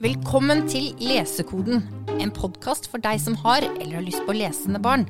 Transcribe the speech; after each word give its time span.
Velkommen 0.00 0.62
til 0.64 0.94
Lesekoden, 0.96 1.82
en 2.08 2.30
podkast 2.32 2.86
for 2.88 3.02
deg 3.04 3.18
som 3.20 3.34
har 3.42 3.66
eller 3.66 3.98
har 3.98 4.04
lyst 4.06 4.22
på 4.24 4.32
lesende 4.32 4.80
barn. 4.80 5.02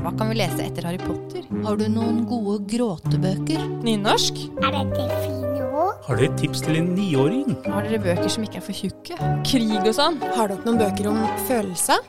Hva 0.00 0.12
kan 0.16 0.30
vi 0.30 0.38
lese 0.38 0.64
etter 0.64 0.88
Harry 0.88 1.02
Potter? 1.02 1.44
Har 1.66 1.76
du 1.76 1.84
noen 1.92 2.22
gode 2.30 2.62
gråtebøker? 2.72 3.60
Nynorsk? 3.84 4.40
Er 4.56 4.72
dette 4.72 5.10
fine 5.26 5.68
ord? 5.68 6.00
Har 6.08 6.16
dere 6.16 6.30
et 6.30 6.40
tips 6.40 6.64
til 6.64 6.80
en 6.80 6.90
niåring? 6.96 7.58
Har 7.68 7.84
dere 7.90 8.00
bøker 8.08 8.32
som 8.32 8.48
ikke 8.48 8.62
er 8.62 8.66
for 8.70 8.80
tjukke? 8.80 9.20
Krig 9.44 9.76
og 9.82 9.92
sånn? 10.00 10.16
Har 10.24 10.48
dere 10.48 10.64
noen 10.64 10.80
bøker 10.80 11.12
om 11.12 11.20
følelser? 11.44 12.00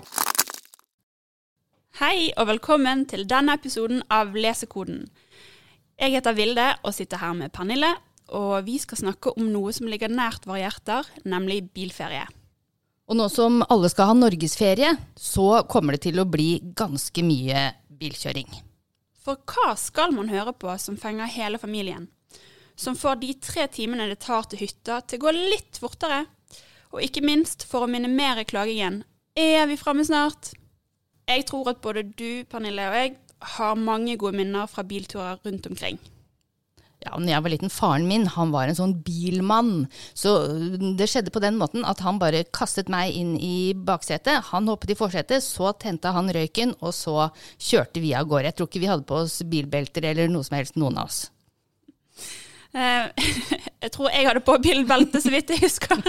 Hei 1.99 2.31
og 2.39 2.53
velkommen 2.55 3.03
til 3.11 3.27
denne 3.27 3.59
episoden 3.59 3.99
av 4.07 4.31
Lesekoden. 4.31 5.09
Jeg 5.99 6.15
heter 6.15 6.39
Vilde 6.39 6.71
og 6.87 6.95
sitter 6.95 7.19
her 7.19 7.35
med 7.35 7.51
Pernille, 7.51 7.97
og 8.33 8.65
vi 8.65 8.79
skal 8.81 8.99
snakke 9.03 9.33
om 9.37 9.49
noe 9.51 9.73
som 9.75 9.89
ligger 9.89 10.11
nært 10.11 10.47
våre 10.47 10.63
hjerter, 10.63 11.07
nemlig 11.25 11.63
bilferie. 11.75 12.25
Og 13.05 13.17
nå 13.19 13.27
som 13.29 13.61
alle 13.69 13.89
skal 13.91 14.09
ha 14.09 14.15
norgesferie, 14.17 14.95
så 15.13 15.61
kommer 15.69 15.93
det 15.95 16.07
til 16.07 16.21
å 16.21 16.25
bli 16.25 16.57
ganske 16.77 17.21
mye 17.25 17.67
bilkjøring. 17.99 18.49
For 19.25 19.41
hva 19.49 19.75
skal 19.77 20.13
man 20.13 20.29
høre 20.29 20.53
på 20.57 20.73
som 20.81 20.97
fenger 20.97 21.29
hele 21.33 21.61
familien? 21.61 22.07
Som 22.75 22.97
får 22.97 23.21
de 23.21 23.33
tre 23.39 23.67
timene 23.71 24.09
det 24.09 24.19
tar 24.25 24.49
til 24.49 24.65
hytta 24.65 24.99
til 25.05 25.21
å 25.21 25.27
gå 25.27 25.35
litt 25.35 25.79
fortere? 25.81 26.25
Og 26.93 27.03
ikke 27.05 27.23
minst 27.25 27.65
for 27.69 27.85
å 27.85 27.91
minimere 27.91 28.45
klagingen. 28.47 29.03
Er 29.37 29.65
vi 29.69 29.77
framme 29.79 30.05
snart? 30.07 30.53
Jeg 31.29 31.45
tror 31.49 31.71
at 31.71 31.81
både 31.81 32.05
du, 32.09 32.45
Pernille 32.49 32.89
og 32.89 32.97
jeg 32.99 33.15
har 33.55 33.79
mange 33.79 34.17
gode 34.17 34.37
minner 34.37 34.69
fra 34.69 34.85
bilturer 34.85 35.41
rundt 35.45 35.67
omkring. 35.69 35.99
Ja, 37.05 37.19
når 37.21 37.29
jeg 37.29 37.43
var 37.45 37.53
liten, 37.53 37.69
Faren 37.73 38.07
min 38.09 38.25
han 38.33 38.49
var 38.53 38.69
en 38.69 38.77
sånn 38.77 38.95
bilmann. 39.05 39.85
Så 40.17 40.33
det 40.97 41.05
skjedde 41.11 41.33
på 41.33 41.41
den 41.43 41.59
måten 41.59 41.85
at 41.85 42.01
han 42.05 42.17
bare 42.21 42.45
kastet 42.55 42.89
meg 42.89 43.13
inn 43.13 43.35
i 43.37 43.75
baksetet. 43.77 44.49
Han 44.49 44.71
hoppet 44.71 44.95
i 44.95 44.97
forsetet, 44.97 45.45
så 45.45 45.69
tente 45.77 46.13
han 46.15 46.31
røyken, 46.33 46.73
og 46.81 46.95
så 46.97 47.29
kjørte 47.61 48.01
vi 48.01 48.15
av 48.17 48.25
gårde. 48.31 48.49
Jeg 48.49 48.57
tror 48.57 48.71
ikke 48.71 48.81
vi 48.81 48.89
hadde 48.89 49.07
på 49.09 49.21
oss 49.21 49.37
bilbelter 49.45 50.09
eller 50.09 50.31
noe 50.33 50.47
som 50.47 50.57
helst, 50.57 50.79
noen 50.81 50.97
av 50.97 51.11
oss. 51.11 51.21
Eh, 52.75 53.27
jeg 53.85 53.91
tror 53.93 54.09
jeg 54.11 54.27
hadde 54.27 54.43
på 54.45 54.57
bilbelte, 54.63 55.21
så 55.23 55.31
vidt 55.33 55.53
jeg 55.53 55.63
husker. 55.63 56.01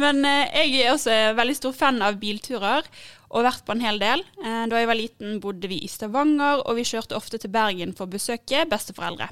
Men 0.00 0.22
eh, 0.28 0.54
jeg 0.62 0.84
er 0.84 0.94
også 0.94 1.18
veldig 1.38 1.58
stor 1.58 1.74
fan 1.76 1.98
av 2.04 2.20
bilturer, 2.22 2.86
og 3.32 3.46
vært 3.46 3.64
på 3.66 3.74
en 3.74 3.84
hel 3.84 3.98
del. 4.00 4.24
Eh, 4.44 4.62
Da 4.70 4.80
jeg 4.80 4.88
var 4.90 4.98
liten, 4.98 5.40
bodde 5.42 5.68
vi 5.70 5.82
i 5.84 5.90
Stavanger, 5.90 6.62
og 6.62 6.78
vi 6.78 6.86
kjørte 6.88 7.18
ofte 7.18 7.40
til 7.42 7.52
Bergen 7.52 7.96
for 7.96 8.06
å 8.06 8.14
besøke 8.14 8.64
besteforeldre. 8.70 9.28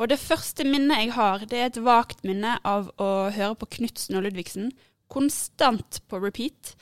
Og 0.00 0.08
det 0.08 0.16
første 0.16 0.64
minnet 0.64 1.02
jeg 1.02 1.12
har, 1.12 1.42
det 1.44 1.58
er 1.58 1.68
et 1.68 1.82
vagt 1.84 2.22
minne 2.24 2.54
av 2.64 2.88
å 2.96 3.28
høre 3.34 3.56
på 3.60 3.68
Knutsen 3.76 4.16
og 4.16 4.24
Ludvigsen 4.24 4.70
konstant 5.12 6.00
på 6.08 6.20
repeat. 6.22 6.74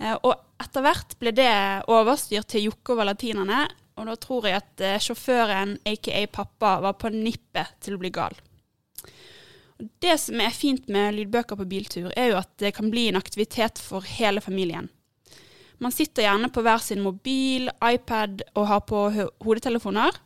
Eh, 0.00 0.16
Og 0.22 0.34
etter 0.62 0.82
hvert 0.82 1.14
ble 1.20 1.32
det 1.36 1.52
overstyrt 1.92 2.48
til 2.50 2.66
Jokke 2.70 2.94
og 2.94 3.04
Valentinerne, 3.04 3.66
og 3.96 4.10
da 4.10 4.16
tror 4.20 4.48
jeg 4.48 4.58
at 4.58 4.82
eh, 4.82 4.98
sjåføren, 5.00 5.76
aka 5.86 6.24
pappa, 6.32 6.80
var 6.82 6.98
på 6.98 7.12
nippet 7.14 7.78
til 7.84 7.96
å 7.96 8.02
bli 8.02 8.10
gal. 8.10 8.34
Det 9.76 10.16
som 10.18 10.40
er 10.40 10.56
fint 10.56 10.88
med 10.88 11.14
lydbøker 11.18 11.58
på 11.60 11.68
biltur, 11.68 12.10
er 12.16 12.32
jo 12.32 12.40
at 12.40 12.50
det 12.58 12.74
kan 12.74 12.90
bli 12.90 13.10
en 13.10 13.20
aktivitet 13.20 13.78
for 13.78 14.04
hele 14.08 14.40
familien. 14.40 14.88
Man 15.78 15.92
sitter 15.92 16.24
gjerne 16.24 16.48
på 16.48 16.62
hver 16.64 16.80
sin 16.80 17.02
mobil, 17.04 17.68
iPad 17.84 18.40
og 18.56 18.68
har 18.70 18.84
på 18.88 19.02
hodetelefoner. 19.44 20.16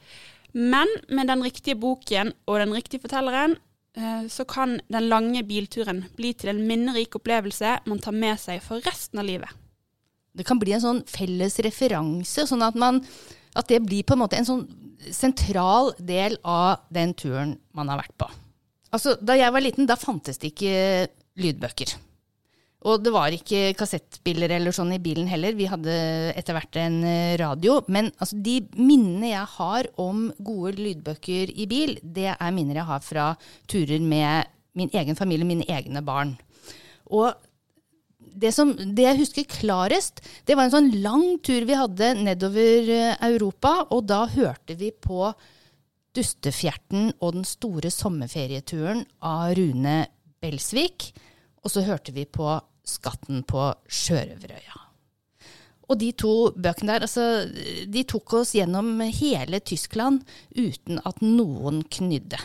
Men 0.52 0.90
med 1.08 1.30
den 1.30 1.42
riktige 1.44 1.78
boken 1.78 2.32
og 2.48 2.60
den 2.62 2.74
riktige 2.74 3.02
fortelleren, 3.02 3.56
eh, 3.96 4.26
så 4.28 4.46
kan 4.48 4.78
den 4.88 5.08
lange 5.08 5.42
bilturen 5.46 6.04
bli 6.16 6.32
til 6.34 6.52
en 6.54 6.62
minnerik 6.66 7.16
opplevelse 7.18 7.78
man 7.86 8.02
tar 8.02 8.16
med 8.16 8.40
seg 8.42 8.62
for 8.64 8.82
resten 8.86 9.22
av 9.22 9.28
livet. 9.28 9.50
Det 10.36 10.46
kan 10.46 10.60
bli 10.62 10.74
en 10.76 10.82
sånn 10.82 11.00
felles 11.10 11.58
referanse, 11.64 12.46
sånn 12.46 12.62
at, 12.62 12.76
man, 12.78 13.02
at 13.58 13.70
det 13.70 13.82
blir 13.82 14.06
på 14.06 14.14
en 14.14 14.22
måte 14.22 14.38
en 14.38 14.46
sånn 14.46 14.66
sentral 15.10 15.94
del 15.98 16.36
av 16.46 16.84
den 16.92 17.14
turen 17.18 17.56
man 17.74 17.90
har 17.90 18.02
vært 18.02 18.14
på. 18.20 18.28
Altså, 18.94 19.16
da 19.22 19.36
jeg 19.38 19.54
var 19.54 19.62
liten, 19.62 19.86
da 19.86 19.96
fantes 19.98 20.38
det 20.42 20.52
ikke 20.52 21.08
lydbøker. 21.40 21.94
Og 22.88 23.02
det 23.04 23.12
var 23.12 23.34
ikke 23.36 23.74
kassettspiller 23.76 24.54
eller 24.56 24.72
sånn 24.72 24.94
i 24.96 25.00
bilen 25.02 25.28
heller. 25.28 25.56
Vi 25.56 25.68
hadde 25.68 25.96
etter 26.32 26.56
hvert 26.56 26.78
en 26.80 27.02
eh, 27.04 27.34
radio. 27.40 27.80
Men 27.92 28.08
altså, 28.16 28.38
de 28.40 28.56
minnene 28.78 29.34
jeg 29.34 29.50
har 29.58 29.90
om 30.00 30.30
gode 30.38 30.78
lydbøker 30.80 31.52
i 31.52 31.68
bil, 31.68 31.98
det 32.00 32.30
er 32.32 32.56
minner 32.56 32.80
jeg 32.80 32.88
har 32.88 33.04
fra 33.04 33.26
turer 33.68 34.00
med 34.00 34.48
min 34.78 34.90
egen 34.96 35.18
familie, 35.18 35.44
mine 35.44 35.68
egne 35.68 36.00
barn. 36.06 36.38
Og 37.12 37.34
det, 38.16 38.54
som, 38.56 38.72
det 38.72 39.04
jeg 39.04 39.20
husker 39.20 39.52
klarest, 39.60 40.22
det 40.48 40.56
var 40.56 40.68
en 40.68 40.74
sånn 40.78 40.92
lang 41.04 41.26
tur 41.44 41.66
vi 41.68 41.76
hadde 41.76 42.14
nedover 42.22 42.92
eh, 42.96 43.16
Europa, 43.28 43.76
og 43.92 44.06
da 44.08 44.24
hørte 44.30 44.78
vi 44.80 44.92
på 44.94 45.28
Dustefjerten 46.16 47.12
og 47.20 47.36
den 47.36 47.44
store 47.46 47.92
sommerferieturen 47.94 49.04
av 49.22 49.52
Rune 49.58 49.98
Belsvik. 50.42 51.10
Og 51.64 51.72
så 51.72 51.84
hørte 51.86 52.14
vi 52.16 52.24
på 52.24 52.58
Skatten 52.86 53.42
på 53.46 53.70
Sjørøverøya. 53.86 54.78
Og 55.90 55.98
de 55.98 56.12
to 56.14 56.52
bøkene 56.54 56.94
der, 56.94 57.04
altså, 57.06 57.24
de 57.90 58.06
tok 58.08 58.38
oss 58.40 58.54
gjennom 58.54 59.00
hele 59.02 59.60
Tyskland 59.66 60.22
uten 60.54 61.02
at 61.04 61.20
noen 61.24 61.82
knydde. 61.90 62.38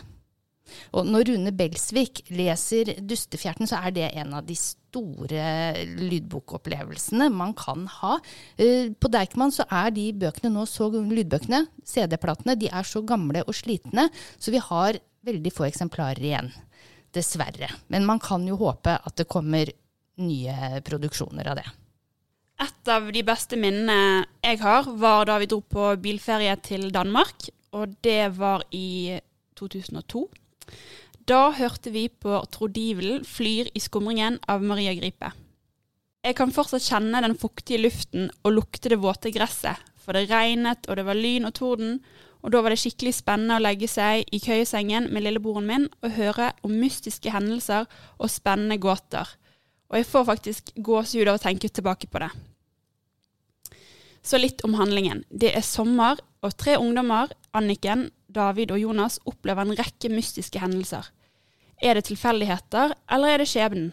Og 0.98 1.06
når 1.06 1.28
Rune 1.30 1.52
Belsvik 1.54 2.24
leser 2.34 2.96
Dustefjerten, 3.06 3.70
så 3.70 3.84
er 3.86 3.94
det 3.94 4.08
en 4.18 4.34
av 4.40 4.48
de 4.48 4.56
store 4.58 5.44
lydbokopplevelsene 6.00 7.30
man 7.34 7.54
kan 7.58 7.86
ha. 8.00 8.18
Eh, 8.58 8.90
På 8.98 9.12
Deichman 9.14 9.54
så 9.54 9.68
er 9.70 9.94
de 9.94 10.10
bøkene 10.26 10.50
nå 10.56 10.66
så 10.70 10.90
lydbøkene, 10.90 11.66
CD-platene, 11.86 12.58
de 12.58 12.72
er 12.74 12.88
så 12.88 13.04
gamle 13.06 13.46
og 13.46 13.54
slitne, 13.56 14.10
så 14.42 14.54
vi 14.56 14.64
har 14.72 14.98
veldig 15.26 15.54
få 15.54 15.68
eksemplarer 15.70 16.26
igjen. 16.26 16.52
Dessverre. 17.16 17.72
Men 17.88 18.06
man 18.08 18.20
kan 18.20 18.46
jo 18.48 18.58
håpe 18.60 18.98
at 18.98 19.16
det 19.18 19.28
kommer 19.32 19.72
nye 20.22 20.82
produksjoner 20.86 21.52
av 21.52 21.60
det. 21.60 21.68
Et 22.64 22.92
av 22.92 23.08
de 23.12 23.24
beste 23.28 23.58
minnene 23.60 24.26
jeg 24.44 24.60
har, 24.62 24.88
var 25.00 25.28
da 25.28 25.40
vi 25.42 25.50
dro 25.52 25.60
på 25.60 25.90
bilferie 26.00 26.54
til 26.64 26.88
Danmark. 26.94 27.50
Og 27.76 27.98
det 28.06 28.36
var 28.38 28.64
i 28.72 29.18
2002. 29.60 30.28
Da 31.28 31.50
hørte 31.58 31.92
vi 31.92 32.06
på 32.08 32.38
Trodivelen 32.54 33.26
flyr 33.26 33.72
i 33.74 33.82
skumringen 33.82 34.38
av 34.48 34.64
Maria 34.64 34.94
Gripe. 34.96 35.32
Jeg 36.26 36.38
kan 36.38 36.54
fortsatt 36.54 36.86
kjenne 36.86 37.22
den 37.22 37.36
fuktige 37.38 37.82
luften 37.84 38.30
og 38.44 38.56
lukte 38.56 38.90
det 38.90 39.02
våte 39.02 39.32
gresset, 39.34 39.78
for 40.02 40.18
det 40.18 40.30
regnet 40.30 40.88
og 40.90 40.98
det 40.98 41.06
var 41.06 41.18
lyn 41.18 41.46
og 41.50 41.54
torden, 41.58 42.00
og 42.46 42.52
da 42.54 42.62
var 42.62 42.70
det 42.70 42.78
skikkelig 42.78 43.16
spennende 43.18 43.58
å 43.58 43.64
legge 43.64 43.88
seg 43.90 44.28
i 44.30 44.40
køyesengen 44.44 45.08
med 45.10 45.26
lillebroren 45.26 45.66
min 45.66 45.88
og 46.06 46.12
høre 46.14 46.52
om 46.66 46.76
mystiske 46.78 47.32
hendelser 47.34 47.88
og 48.20 48.30
spennende 48.30 48.78
gåter. 48.78 49.26
Og 49.90 49.98
jeg 49.98 50.08
får 50.12 50.28
faktisk 50.28 50.70
gåsehud 50.78 51.32
av 51.32 51.40
å 51.40 51.42
tenke 51.42 51.72
tilbake 51.74 52.10
på 52.12 52.22
det. 52.22 52.30
Så 54.26 54.38
litt 54.38 54.62
om 54.66 54.78
handlingen. 54.78 55.24
Det 55.30 55.56
er 55.58 55.66
sommer, 55.66 56.22
og 56.46 56.54
tre 56.58 56.78
ungdommer, 56.78 57.34
Anniken, 57.58 58.12
David 58.30 58.74
og 58.74 58.82
Jonas, 58.82 59.18
opplever 59.26 59.66
en 59.66 59.78
rekke 59.78 60.10
mystiske 60.14 60.62
hendelser. 60.62 61.06
Er 61.82 61.98
det 61.98 62.08
tilfeldigheter, 62.10 62.94
eller 63.10 63.34
er 63.34 63.42
det 63.42 63.50
skjebnen? 63.50 63.90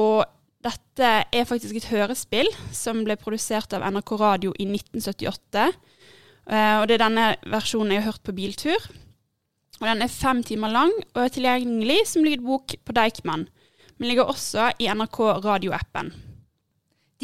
Og 0.00 0.24
dette 0.64 1.10
er 1.28 1.48
faktisk 1.48 1.76
et 1.76 1.90
hørespill 1.92 2.48
som 2.72 3.04
ble 3.04 3.16
produsert 3.20 3.76
av 3.76 3.84
NRK 3.84 4.14
Radio 4.20 4.54
i 4.56 4.64
1978. 4.68 5.68
Eh, 6.50 6.76
Og 6.80 6.88
det 6.88 6.98
er 6.98 7.04
denne 7.06 7.26
versjonen 7.48 7.92
jeg 7.92 8.02
har 8.02 8.12
hørt 8.12 8.22
på 8.26 8.36
biltur. 8.36 8.90
Og 9.80 9.86
Den 9.88 10.02
er 10.02 10.08
fem 10.08 10.42
timer 10.42 10.70
lang 10.70 10.92
og 11.14 11.24
er 11.24 11.32
tilgjengelig 11.34 12.06
som 12.06 12.24
lydbok 12.24 12.76
på 12.84 12.94
Deichman, 12.94 13.48
men 13.98 14.08
ligger 14.08 14.30
også 14.30 14.72
i 14.78 14.86
NRK 14.86 15.18
radioappen. 15.44 16.12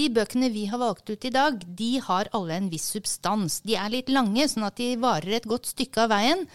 De 0.00 0.06
bøkene 0.08 0.49
vi 0.49 0.62
har 0.70 0.81
valgt 0.81 1.11
ut 1.11 1.25
i 1.29 1.32
dag, 1.35 1.58
de 1.76 1.91
har 2.00 2.29
alle 2.37 2.55
en 2.56 2.69
viss 2.73 2.87
substans. 2.94 3.58
De 3.67 3.75
er 3.76 3.91
litt 3.93 4.08
lange, 4.08 4.47
sånn 4.49 4.64
at 4.64 4.79
de 4.81 4.94
varer 5.02 5.35
et 5.37 5.49
godt 5.50 5.69
stykke 5.69 6.06
av 6.06 6.14
veien. 6.14 6.47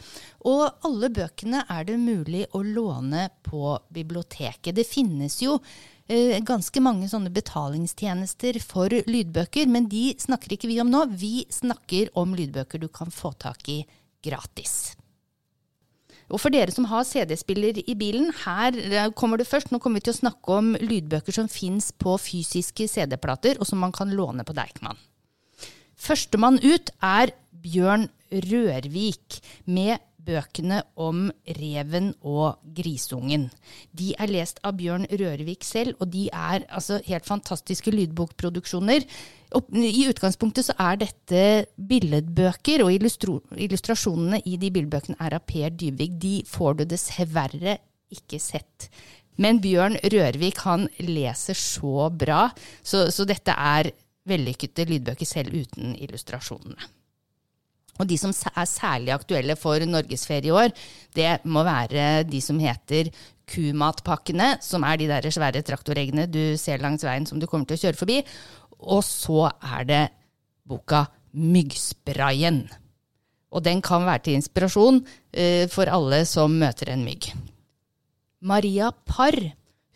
Og 0.50 0.64
alle 0.88 1.12
bøkene 1.14 1.62
er 1.70 1.86
det 1.86 2.00
mulig 2.02 2.48
å 2.58 2.64
låne 2.66 3.28
på 3.46 3.76
biblioteket. 3.94 4.74
Det 4.74 4.88
finnes 4.90 5.38
jo 5.44 5.60
eh, 5.60 6.42
ganske 6.42 6.82
mange 6.82 7.12
sånne 7.12 7.30
betalingstjenester 7.36 8.58
for 8.66 8.90
lydbøker, 9.06 9.70
men 9.70 9.92
de 9.94 10.08
snakker 10.26 10.58
ikke 10.58 10.72
vi 10.72 10.82
om 10.82 10.90
nå. 10.90 11.06
Vi 11.14 11.46
snakker 11.54 12.16
om 12.18 12.34
lydbøker 12.34 12.82
du 12.82 12.90
kan 12.90 13.14
få 13.14 13.36
tak 13.46 13.70
i 13.70 13.84
gratis. 14.26 14.96
Og 16.34 16.42
for 16.42 16.54
dere 16.54 16.74
som 16.74 16.88
har 16.90 17.06
CD-spiller 17.06 17.84
i 17.86 17.96
bilen, 17.98 18.32
her 18.46 18.78
eh, 18.80 19.10
kommer 19.18 19.38
det 19.38 19.48
først. 19.50 19.72
Nå 19.72 19.80
kommer 19.82 20.02
vi 20.02 20.08
til 20.08 20.16
å 20.16 20.22
snakke 20.24 20.58
om 20.58 20.74
lydbøker 20.82 21.36
som 21.36 21.50
fins 21.52 21.92
på 21.94 22.16
fysiske 22.22 22.88
CD-plater, 22.90 23.60
og 23.60 23.70
som 23.70 23.82
man 23.84 23.94
kan 23.96 24.14
låne 24.16 24.46
på 24.48 24.56
Deichman. 24.58 24.98
Førstemann 25.96 26.58
ut 26.66 26.92
er 27.06 27.34
Bjørn 27.66 28.10
Rørvik 28.34 29.40
med 29.70 30.02
bøkene 30.26 30.82
om 31.02 31.28
reven 31.60 32.12
og 32.26 32.62
grisungen. 32.78 33.48
De 33.96 34.14
er 34.20 34.32
lest 34.32 34.62
av 34.66 34.78
Bjørn 34.80 35.08
Rørevik 35.12 35.66
selv, 35.68 35.96
og 36.00 36.12
de 36.14 36.28
er 36.34 36.66
altså 36.70 37.00
helt 37.08 37.28
fantastiske 37.28 37.94
lydbokproduksjoner. 37.94 39.06
I 39.56 40.06
utgangspunktet 40.10 40.68
så 40.68 40.76
er 40.82 41.02
dette 41.06 41.44
billedbøker, 41.78 42.84
og 42.84 42.94
illustrasjonene 42.96 44.42
i 44.46 44.58
de 44.62 44.72
billedbøkene 44.74 45.20
er 45.22 45.38
av 45.38 45.46
Per 45.48 45.70
Dybvig. 45.72 46.10
De 46.22 46.36
får 46.50 46.82
du 46.82 46.88
dessverre 46.96 47.78
ikke 48.14 48.42
sett. 48.42 48.90
Men 49.42 49.60
Bjørn 49.64 49.98
Rørvik 50.00 50.62
han 50.64 50.88
leser 51.04 51.58
så 51.60 52.10
bra, 52.12 52.48
så, 52.84 53.08
så 53.12 53.28
dette 53.28 53.52
er 53.52 53.92
vellykkede 54.26 54.88
lydbøker 54.90 55.28
selv 55.30 55.56
uten 55.56 55.96
illustrasjonene. 56.02 56.95
Og 58.00 58.10
de 58.10 58.18
som 58.20 58.34
er 58.34 58.68
særlig 58.68 59.14
aktuelle 59.16 59.56
for 59.60 59.80
norgesferie 59.88 60.52
i 60.52 60.56
år, 60.56 60.74
det 61.16 61.40
må 61.48 61.64
være 61.64 62.26
de 62.28 62.42
som 62.44 62.60
heter 62.60 63.12
Kumatpakkene, 63.46 64.56
som 64.66 64.84
er 64.84 64.98
de 65.00 65.10
der 65.10 65.28
svære 65.32 65.62
traktoreggene 65.66 66.26
du 66.28 66.58
ser 66.60 66.82
langs 66.84 67.06
veien 67.06 67.28
som 67.30 67.40
du 67.40 67.48
kommer 67.48 67.70
til 67.70 67.78
å 67.78 67.84
kjøre 67.86 68.00
forbi. 68.00 68.18
Og 68.84 69.04
så 69.06 69.46
er 69.78 69.86
det 69.88 70.04
boka 70.68 71.06
Myggsprayen. 71.36 72.64
Og 73.56 73.64
den 73.64 73.82
kan 73.86 74.04
være 74.08 74.26
til 74.26 74.40
inspirasjon 74.40 75.02
eh, 75.32 75.68
for 75.72 75.88
alle 75.92 76.24
som 76.28 76.56
møter 76.60 76.92
en 76.92 77.06
mygg. 77.06 77.30
Maria 78.46 78.92
Parr, 79.08 79.38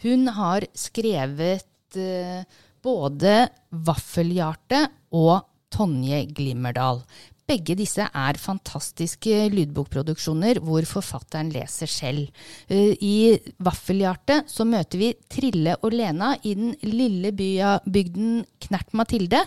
hun 0.03 0.29
har 0.35 0.65
skrevet 0.77 1.99
eh, 1.99 2.43
både 2.83 3.35
Vaffelhjarte 3.71 4.85
og 5.15 5.43
Tonje 5.73 6.23
Glimmerdal. 6.33 7.03
Begge 7.49 7.73
disse 7.79 8.05
er 8.05 8.37
fantastiske 8.37 9.47
lydbokproduksjoner 9.53 10.59
hvor 10.61 10.85
forfatteren 10.85 11.49
leser 11.53 11.89
selv. 11.89 12.29
Eh, 12.69 12.93
I 13.01 13.39
Vaffelhjertet 13.65 14.51
så 14.51 14.67
møter 14.69 15.01
vi 15.01 15.11
Trille 15.31 15.73
og 15.81 15.95
Lena 15.95 16.35
i 16.43 16.53
den 16.57 16.75
lille 16.85 17.33
bya, 17.33 17.79
bygden 17.85 18.43
Knert 18.67 18.93
Mathilde. 18.93 19.41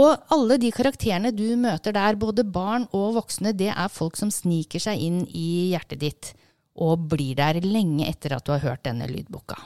Og 0.00 0.32
alle 0.32 0.56
de 0.56 0.70
karakterene 0.72 1.34
du 1.36 1.50
møter 1.60 1.92
der, 1.92 2.16
både 2.16 2.46
barn 2.48 2.86
og 2.96 3.18
voksne, 3.18 3.52
det 3.52 3.68
er 3.74 3.92
folk 3.92 4.16
som 4.16 4.30
sniker 4.32 4.80
seg 4.80 5.02
inn 5.04 5.20
i 5.28 5.74
hjertet 5.74 6.00
ditt 6.00 6.32
og 6.80 7.04
blir 7.12 7.36
der 7.36 7.60
lenge 7.60 8.06
etter 8.08 8.32
at 8.38 8.46
du 8.46 8.54
har 8.54 8.64
hørt 8.64 8.86
denne 8.86 9.04
lydboka. 9.10 9.58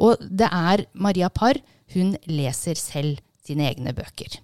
Og 0.00 0.24
det 0.24 0.48
er 0.48 0.86
Maria 0.96 1.28
Parr, 1.28 1.60
hun 1.92 2.14
leser 2.24 2.80
selv 2.80 3.20
sine 3.44 3.68
egne 3.68 3.92
bøker. 3.92 4.40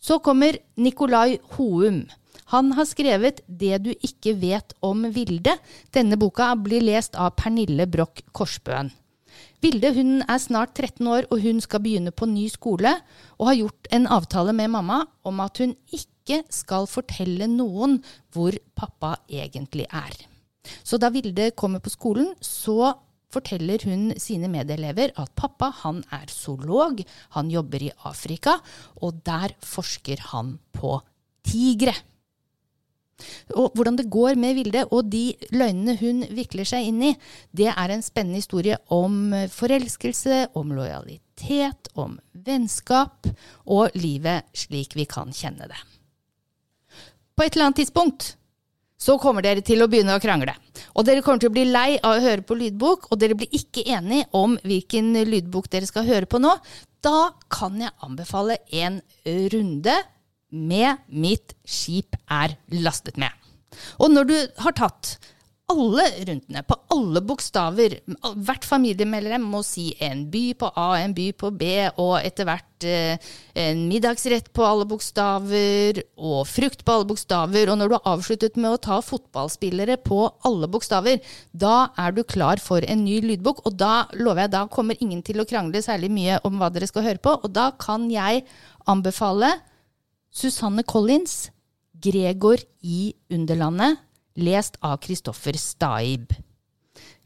Så 0.00 0.18
kommer 0.22 0.58
Nikolai 0.76 1.38
Houm. 1.56 2.04
Han 2.52 2.72
har 2.72 2.86
skrevet 2.88 3.42
Det 3.46 3.76
du 3.84 3.90
ikke 3.92 4.32
vet 4.40 4.72
om 4.80 5.04
Vilde. 5.12 5.58
Denne 5.92 6.16
boka 6.16 6.54
blir 6.56 6.84
lest 6.86 7.18
av 7.18 7.34
Pernille 7.36 7.86
Broch 7.90 8.22
Korsbøen. 8.32 8.92
Vilde 9.60 9.90
hun 9.96 10.22
er 10.22 10.38
snart 10.38 10.78
13 10.78 11.06
år, 11.10 11.26
og 11.30 11.42
hun 11.42 11.60
skal 11.60 11.82
begynne 11.82 12.12
på 12.14 12.28
ny 12.30 12.46
skole, 12.50 12.94
og 13.38 13.50
har 13.50 13.58
gjort 13.58 13.90
en 13.92 14.06
avtale 14.06 14.54
med 14.54 14.70
mamma 14.70 15.02
om 15.26 15.42
at 15.42 15.58
hun 15.58 15.74
ikke 15.92 16.44
skal 16.52 16.86
fortelle 16.86 17.48
noen 17.50 17.98
hvor 18.32 18.54
pappa 18.78 19.16
egentlig 19.28 19.88
er. 19.90 20.14
Så 20.84 20.98
da 21.00 21.10
Vilde 21.10 21.50
kommer 21.56 21.82
på 21.82 21.90
skolen, 21.90 22.32
så 22.40 22.94
forteller 23.32 23.82
hun 23.88 24.12
sine 24.20 24.48
medelever 24.50 25.12
at 25.20 25.32
pappa 25.36 25.70
han 25.82 26.02
er 26.14 26.30
zoolog, 26.32 27.02
han 27.36 27.50
jobber 27.52 27.88
i 27.88 27.94
Afrika, 28.08 28.58
og 29.04 29.20
der 29.26 29.54
forsker 29.64 30.22
han 30.32 30.56
på 30.72 30.96
tigre. 31.46 31.94
Og 33.58 33.74
hvordan 33.74 33.96
det 33.98 34.10
går 34.10 34.38
med 34.38 34.54
Vilde, 34.54 34.84
og 34.94 35.10
de 35.10 35.32
løgnene 35.50 35.96
hun 35.98 36.22
vikler 36.30 36.68
seg 36.68 36.86
inn 36.86 37.02
i, 37.02 37.12
det 37.50 37.66
er 37.72 37.90
en 37.90 38.04
spennende 38.04 38.38
historie 38.38 38.78
om 38.94 39.34
forelskelse, 39.50 40.44
om 40.58 40.72
lojalitet, 40.76 41.90
om 41.98 42.18
vennskap 42.32 43.26
og 43.66 43.96
livet 43.98 44.46
slik 44.56 44.94
vi 44.94 45.08
kan 45.10 45.34
kjenne 45.34 45.66
det. 45.70 45.80
På 47.34 47.44
et 47.44 47.54
eller 47.54 47.68
annet 47.68 47.82
tidspunkt 47.82 48.37
så 48.98 49.14
kommer 49.22 49.44
dere 49.46 49.62
til 49.64 49.82
å 49.82 49.88
begynne 49.90 50.16
å 50.16 50.22
krangle. 50.22 50.56
Og 50.98 51.06
dere 51.06 51.22
kommer 51.22 51.42
til 51.42 51.52
å 51.52 51.54
bli 51.54 51.64
lei 51.68 51.98
av 52.02 52.18
å 52.18 52.24
høre 52.24 52.44
på 52.46 52.56
lydbok, 52.58 53.08
og 53.12 53.20
dere 53.22 53.38
blir 53.38 53.52
ikke 53.54 53.86
enige 53.86 54.26
om 54.36 54.56
hvilken 54.66 55.12
lydbok 55.28 55.70
dere 55.70 55.88
skal 55.88 56.06
høre 56.08 56.28
på 56.30 56.40
nå. 56.42 56.56
Da 57.04 57.30
kan 57.52 57.78
jeg 57.78 57.94
anbefale 58.04 58.58
en 58.74 59.00
runde 59.54 59.96
med 60.50 61.04
Mitt 61.08 61.54
skip 61.68 62.16
er 62.32 62.56
lastet 62.74 63.20
med. 63.20 63.30
Og 64.02 64.10
når 64.10 64.28
du 64.28 64.36
har 64.64 64.74
tatt 64.74 65.18
alle 65.68 66.04
rundene 66.24 66.62
på 66.64 66.76
alle 66.94 67.20
bokstaver, 67.28 67.98
hvert 68.46 68.64
familiemedlem 68.64 69.42
må 69.52 69.60
si 69.66 69.90
en 70.04 70.22
by 70.32 70.42
på 70.56 70.70
A, 70.72 70.86
en 71.02 71.12
by 71.16 71.26
på 71.36 71.50
B, 71.60 71.68
og 72.00 72.14
etter 72.24 72.48
hvert 72.48 72.86
eh, 72.88 73.28
en 73.58 73.82
middagsrett 73.90 74.48
på 74.56 74.64
alle 74.64 74.86
bokstaver, 74.88 76.00
og 76.16 76.40
frukt 76.48 76.86
på 76.86 76.94
alle 76.94 77.08
bokstaver, 77.10 77.68
og 77.68 77.76
når 77.80 77.92
du 77.92 77.96
har 77.98 78.08
avsluttet 78.14 78.56
med 78.56 78.78
å 78.78 78.80
ta 78.88 79.02
fotballspillere 79.04 79.98
på 80.06 80.22
alle 80.48 80.70
bokstaver, 80.72 81.20
da 81.52 81.90
er 82.00 82.16
du 82.16 82.22
klar 82.24 82.64
for 82.64 82.80
en 82.88 83.04
ny 83.04 83.20
lydbok, 83.28 83.66
og 83.68 83.76
da 83.76 84.06
lover 84.16 84.46
jeg, 84.46 84.54
da 84.56 84.64
kommer 84.72 85.04
ingen 85.04 85.20
til 85.26 85.44
å 85.44 85.48
krangle 85.48 85.84
særlig 85.84 86.08
mye 86.14 86.40
om 86.48 86.56
hva 86.56 86.72
dere 86.72 86.88
skal 86.88 87.04
høre 87.10 87.20
på, 87.20 87.36
og 87.42 87.52
da 87.52 87.70
kan 87.76 88.08
jeg 88.08 88.46
anbefale 88.88 89.52
Susanne 90.32 90.84
Collins, 90.88 91.50
Gregor 91.98 92.62
i 92.80 93.10
Underlandet, 93.34 94.07
lest 94.38 94.78
av 94.80 94.96
Kristoffer 95.02 95.56
Staib. 95.58 96.32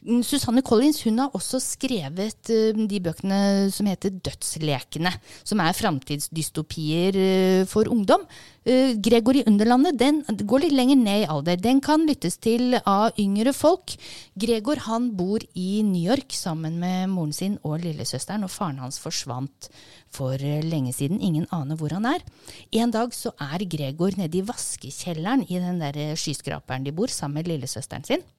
Mm, 0.02 0.25
Susanne 0.26 0.64
Collins 0.66 1.04
hun 1.06 1.20
har 1.22 1.31
også 1.31 1.60
skrevet 1.62 2.49
eh, 2.50 2.75
de 2.90 2.99
bøkene 3.04 3.69
som 3.70 3.87
heter 3.87 4.10
Dødslekene, 4.10 5.12
som 5.46 5.62
er 5.62 5.76
framtidsdystopier 5.78 7.19
eh, 7.22 7.62
for 7.70 7.87
ungdom. 7.87 8.25
Eh, 8.66 8.96
Gregor 8.99 9.38
i 9.38 9.44
Underlandet 9.46 10.00
den 10.00 10.19
går 10.26 10.64
litt 10.64 10.75
lenger 10.75 10.99
ned 10.99 11.22
i 11.22 11.31
alder. 11.31 11.62
Den 11.62 11.78
kan 11.87 12.02
lyttes 12.08 12.40
til 12.43 12.81
av 12.82 13.14
yngre 13.14 13.54
folk. 13.54 13.94
Gregor 14.34 14.82
han 14.88 15.12
bor 15.14 15.46
i 15.54 15.84
New 15.87 16.02
York 16.02 16.34
sammen 16.34 16.82
med 16.82 17.06
moren 17.14 17.37
sin 17.38 17.56
og 17.62 17.78
lillesøsteren, 17.87 18.43
og 18.43 18.50
faren 18.50 18.82
hans 18.82 18.99
forsvant 18.99 19.70
for 20.10 20.34
lenge 20.66 20.99
siden. 20.99 21.22
Ingen 21.22 21.46
aner 21.54 21.78
hvor 21.78 21.94
han 21.94 22.10
er. 22.10 22.26
En 22.75 22.90
dag 22.90 23.14
så 23.14 23.37
er 23.38 23.69
Gregor 23.70 24.19
nede 24.19 24.43
i 24.43 24.46
vaskekjelleren 24.50 25.46
i 25.46 25.62
den 25.62 25.78
der 25.78 26.19
skyskraperen 26.19 26.90
de 26.90 26.90
bor, 26.90 27.06
sammen 27.06 27.38
med 27.38 27.54
lillesøsteren 27.54 28.10
sin. 28.10 28.31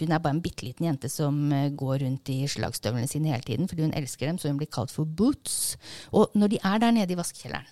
Hun 0.00 0.10
er 0.10 0.22
bare 0.22 0.34
en 0.34 0.42
bitte 0.42 0.66
liten 0.66 0.88
jente 0.88 1.10
som 1.12 1.36
eh, 1.54 1.68
går 1.70 2.00
rundt 2.04 2.30
i 2.32 2.42
slagstøvlene 2.50 3.10
sine 3.10 3.30
hele 3.30 3.46
tiden 3.46 3.68
fordi 3.70 3.86
hun 3.86 3.94
elsker 3.96 4.26
dem, 4.26 4.38
så 4.40 4.50
hun 4.50 4.58
blir 4.60 4.70
kalt 4.72 4.92
for 4.94 5.06
Boots. 5.06 5.76
Og 6.16 6.34
når 6.34 6.54
de 6.54 6.64
er 6.64 6.82
der 6.82 6.96
nede 6.96 7.14
i 7.14 7.20
vaskekjelleren, 7.20 7.68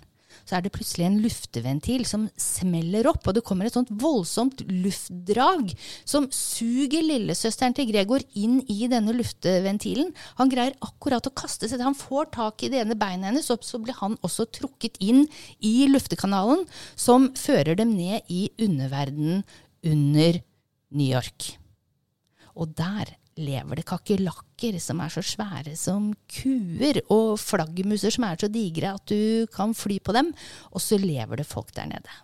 så 0.49 0.57
er 0.57 0.65
det 0.65 0.73
plutselig 0.73 1.05
en 1.05 1.19
lufteventil 1.21 2.05
som 2.09 2.27
smeller 2.41 3.09
opp, 3.11 3.27
og 3.27 3.37
det 3.37 3.45
kommer 3.47 3.69
et 3.69 3.75
sånt 3.75 3.91
voldsomt 4.01 4.63
luftdrag 4.71 5.75
som 6.09 6.29
suger 6.33 7.05
lillesøsteren 7.05 7.77
til 7.77 7.91
Gregor 7.91 8.25
inn 8.39 8.61
i 8.71 8.89
denne 8.91 9.13
lufteventilen. 9.17 10.15
Han 10.41 10.53
greier 10.53 10.77
akkurat 10.85 11.29
å 11.29 11.35
kaste 11.37 11.69
seg, 11.69 11.85
han 11.85 11.99
får 11.99 12.33
tak 12.39 12.65
i 12.65 12.73
det 12.73 12.83
ene 12.85 12.99
beinet 12.99 13.33
hennes, 13.33 13.51
og 13.53 13.67
så 13.67 13.81
blir 13.83 13.99
han 14.01 14.17
også 14.25 14.49
trukket 14.61 15.01
inn 15.05 15.27
i 15.59 15.91
luftekanalen, 15.91 16.65
som 16.97 17.33
fører 17.39 17.77
dem 17.79 17.97
ned 17.99 18.29
i 18.33 18.49
underverdenen 18.57 19.43
under 19.85 20.41
New 20.95 21.09
York. 21.09 21.59
Og 22.59 22.75
der 22.79 23.15
lever 23.39 23.79
det 23.79 23.87
kakerlakker 23.87 24.79
som 24.83 25.03
er 25.03 25.13
så 25.15 25.23
svære 25.23 25.77
som 25.79 26.11
kuer, 26.27 27.01
og 27.15 27.39
flaggermuser 27.39 28.15
som 28.15 28.27
er 28.27 28.41
så 28.41 28.51
digre 28.51 28.97
at 28.97 29.05
du 29.11 29.47
kan 29.55 29.77
fly 29.79 30.01
på 30.03 30.15
dem. 30.17 30.33
Og 30.73 30.83
så 30.83 30.99
lever 30.99 31.39
det 31.39 31.47
folk 31.47 31.71
der 31.77 31.91
nede. 31.93 32.17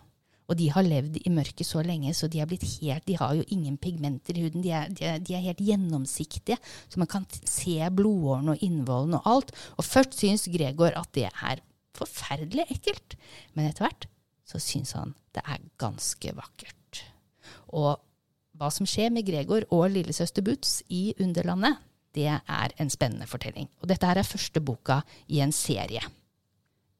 Og 0.45 0.57
de 0.59 0.67
har 0.69 0.85
levd 0.85 1.17
i 1.25 1.31
mørket 1.33 1.65
så 1.65 1.81
lenge, 1.81 2.11
så 2.13 2.27
de, 2.29 2.43
helt, 2.43 3.05
de 3.07 3.15
har 3.17 3.33
jo 3.33 3.45
ingen 3.49 3.79
pigmenter 3.81 4.37
i 4.37 4.43
huden. 4.45 4.61
De 4.61 4.73
er, 4.77 4.91
de, 4.93 5.05
er, 5.05 5.17
de 5.17 5.33
er 5.33 5.45
helt 5.47 5.63
gjennomsiktige, 5.65 6.59
så 6.85 7.01
man 7.01 7.09
kan 7.09 7.25
se 7.49 7.79
blodårene 7.89 8.53
og 8.53 8.65
innvollene 8.65 9.21
og 9.23 9.31
alt. 9.31 9.55
Og 9.79 9.87
først 9.87 10.19
syns 10.19 10.45
Gregor 10.53 10.93
at 10.93 11.09
det 11.17 11.31
er 11.31 11.63
forferdelig 11.97 12.67
ekkelt, 12.75 13.17
men 13.55 13.71
etter 13.71 13.87
hvert 13.87 14.09
så 14.45 14.61
syns 14.61 14.93
han 14.93 15.15
det 15.33 15.41
er 15.49 15.63
ganske 15.81 16.35
vakkert. 16.37 17.01
Og 17.73 17.97
hva 18.57 18.71
som 18.71 18.87
skjer 18.87 19.11
med 19.13 19.27
Gregor 19.27 19.65
og 19.73 19.89
lillesøster 19.93 20.45
Butz 20.45 20.81
i 20.89 21.13
Underlandet, 21.21 21.79
det 22.15 22.29
er 22.31 22.75
en 22.79 22.91
spennende 22.91 23.27
fortelling. 23.27 23.67
Og 23.83 23.89
dette 23.91 24.07
her 24.07 24.19
er 24.21 24.27
første 24.27 24.61
boka 24.63 25.01
i 25.27 25.41
en 25.43 25.51
serie. 25.55 26.03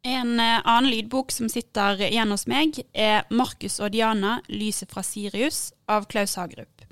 En 0.06 0.36
eh, 0.38 0.62
annen 0.62 0.92
lydbok 0.92 1.32
som 1.34 1.50
sitter 1.50 2.04
igjen 2.12 2.30
hos 2.30 2.46
meg, 2.52 2.78
er 2.94 3.24
'Markus 3.32 3.80
og 3.80 3.94
Diana 3.96 4.38
lyset 4.50 4.92
fra 4.92 5.02
Sirius' 5.02 5.72
av 5.90 6.06
Klaus 6.12 6.36
Hagerup. 6.36 6.84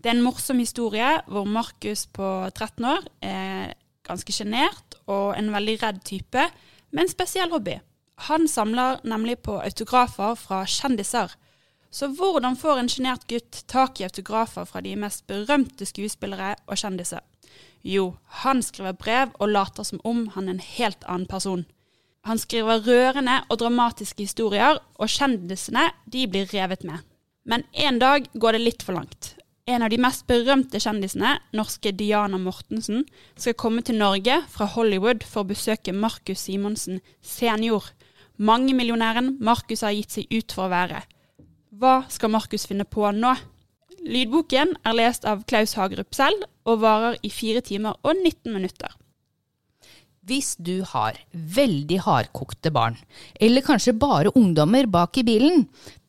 Det 0.00 0.10
er 0.10 0.16
en 0.16 0.24
morsom 0.24 0.58
historie 0.62 1.10
hvor 1.28 1.44
Markus 1.44 2.06
på 2.06 2.28
13 2.54 2.84
år 2.88 3.04
er 3.20 3.74
ganske 4.04 4.32
sjenert 4.32 4.96
og 5.08 5.34
en 5.36 5.50
veldig 5.52 5.76
redd 5.82 6.00
type, 6.04 6.48
med 6.92 7.04
en 7.04 7.10
spesiell 7.10 7.50
hobby. 7.50 7.78
Han 8.28 8.46
samler 8.48 9.00
nemlig 9.04 9.40
på 9.42 9.56
autografer 9.58 10.36
fra 10.38 10.62
kjendiser. 10.64 11.32
Så 11.94 12.08
hvordan 12.10 12.56
får 12.58 12.80
en 12.80 12.88
sjenert 12.90 13.28
gutt 13.30 13.60
tak 13.70 14.00
i 14.00 14.06
autografer 14.08 14.66
fra 14.66 14.80
de 14.82 14.96
mest 14.98 15.22
berømte 15.30 15.86
skuespillere 15.86 16.56
og 16.66 16.80
kjendiser? 16.80 17.22
Jo, 17.86 18.16
han 18.42 18.64
skriver 18.66 18.96
brev 18.98 19.34
og 19.38 19.52
later 19.52 19.86
som 19.86 20.00
om 20.02 20.24
han 20.34 20.48
er 20.48 20.56
en 20.56 20.64
helt 20.64 21.06
annen 21.06 21.30
person. 21.30 21.62
Han 22.24 22.40
skriver 22.40 22.82
rørende 22.88 23.36
og 23.52 23.60
dramatiske 23.60 24.24
historier, 24.24 24.80
og 24.96 25.12
kjendisene 25.12 25.90
de 26.10 26.24
blir 26.26 26.48
revet 26.50 26.82
med. 26.88 27.04
Men 27.44 27.66
en 27.86 28.00
dag 28.00 28.26
går 28.32 28.56
det 28.56 28.64
litt 28.64 28.82
for 28.82 28.96
langt. 28.96 29.34
En 29.68 29.84
av 29.84 29.92
de 29.92 30.00
mest 30.00 30.26
berømte 30.26 30.80
kjendisene, 30.80 31.36
norske 31.54 31.92
Diana 31.92 32.40
Mortensen, 32.40 33.04
skal 33.36 33.54
komme 33.60 33.84
til 33.84 34.00
Norge 34.00 34.40
fra 34.50 34.66
Hollywood 34.74 35.22
for 35.28 35.44
å 35.44 35.52
besøke 35.52 35.94
Markus 35.94 36.48
Simonsen 36.48 37.04
senior. 37.22 37.92
Mangemillionæren 38.40 39.36
Markus 39.44 39.84
har 39.86 39.94
gitt 39.94 40.16
seg 40.16 40.32
ut 40.32 40.56
for 40.56 40.66
å 40.66 40.72
være. 40.72 41.04
Hva 41.74 42.04
skal 42.12 42.30
Markus 42.30 42.68
finne 42.70 42.84
på 42.86 43.06
nå? 43.16 43.32
Lydboken 44.04 44.76
er 44.86 44.94
lest 44.94 45.24
av 45.26 45.42
Klaus 45.48 45.72
Hagerup 45.78 46.14
selv, 46.14 46.44
og 46.68 46.82
varer 46.84 47.16
i 47.26 47.30
fire 47.32 47.64
timer 47.64 47.96
og 48.04 48.14
19 48.20 48.52
minutter. 48.52 48.92
Hvis 50.24 50.54
du 50.56 50.84
har 50.88 51.18
veldig 51.32 51.98
hardkokte 52.06 52.70
barn, 52.72 52.94
eller 53.40 53.64
kanskje 53.64 53.96
bare 53.96 54.32
ungdommer 54.38 54.86
bak 54.86 55.18
i 55.20 55.26
bilen, 55.26 55.66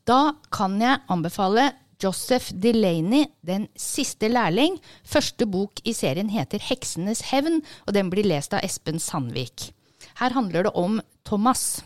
da 0.08 0.36
kan 0.54 0.78
jeg 0.80 1.02
anbefale 1.12 1.72
Joseph 2.04 2.54
Delaney, 2.62 3.26
Den 3.42 3.68
siste 3.76 4.30
lærling. 4.30 4.78
Første 5.04 5.48
bok 5.48 5.82
i 5.84 5.96
serien 5.96 6.30
heter 6.30 6.62
Heksenes 6.62 7.26
hevn, 7.32 7.64
og 7.88 7.96
den 7.96 8.12
blir 8.14 8.28
lest 8.28 8.54
av 8.54 8.64
Espen 8.64 9.00
Sandvik. 9.00 9.72
Her 10.20 10.36
handler 10.36 10.68
det 10.68 10.76
om 10.76 11.02
Thomas. 11.26 11.82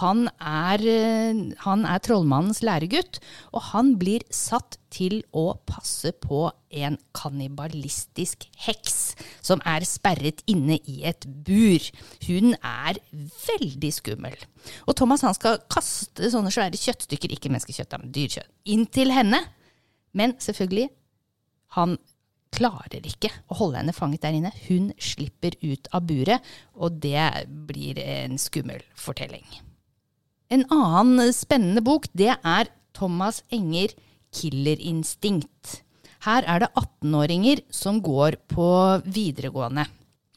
Han 0.00 0.26
er, 0.40 0.82
eh, 0.82 1.40
han 1.64 1.84
er 1.88 2.02
trollmannens 2.04 2.62
læregutt, 2.62 3.20
og 3.52 3.62
han 3.72 3.96
blir 4.00 4.24
satt 4.30 4.78
til 4.90 5.22
å 5.32 5.58
passe 5.68 6.12
på 6.12 6.50
en 6.70 6.96
kannibalistisk 7.16 8.46
heks 8.66 9.14
som 9.44 9.62
er 9.64 9.86
sperret 9.88 10.42
inne 10.50 10.78
i 10.84 11.02
et 11.08 11.26
bur. 11.26 11.82
Hun 12.26 12.54
er 12.56 13.00
veldig 13.46 13.92
skummel. 13.92 14.36
Og 14.86 14.96
Thomas 14.96 15.24
han 15.26 15.36
skal 15.36 15.62
kaste 15.72 16.30
sånne 16.32 16.52
svære 16.54 16.80
kjøttstykker, 16.80 17.32
ikke 17.32 17.52
menneskekjøtt, 17.52 17.96
men 18.00 18.12
dyrkjøtt, 18.14 18.50
inn 18.72 18.86
til 18.86 19.14
henne. 19.14 19.40
Men 20.16 20.36
selvfølgelig, 20.40 20.90
han 21.76 21.98
klarer 22.56 23.04
ikke 23.04 23.30
å 23.52 23.58
holde 23.60 23.82
henne 23.82 23.94
fanget 23.96 24.24
der 24.24 24.36
inne. 24.38 24.52
Hun 24.66 24.90
slipper 25.02 25.56
ut 25.62 25.90
av 25.94 26.06
buret, 26.08 26.44
og 26.74 27.00
det 27.04 27.46
blir 27.68 28.00
en 28.00 28.38
skummel 28.40 28.84
fortelling. 28.96 29.44
En 30.52 30.62
annen 30.70 31.32
spennende 31.34 31.82
bok, 31.82 32.06
det 32.14 32.36
er 32.36 32.70
Thomas 32.94 33.42
Enger, 33.50 33.90
'Killerinstinkt'. 34.30 35.82
Her 36.26 36.42
er 36.46 36.62
det 36.62 36.72
18-åringer 36.74 37.62
som 37.70 38.00
går 38.02 38.38
på 38.50 38.68
videregående. 39.04 39.86